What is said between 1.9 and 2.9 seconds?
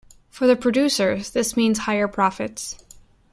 profits.